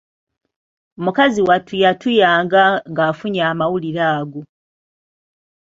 [1.03, 4.41] Mukazi wattu yatuuyanga ng’afunye amawulire ago.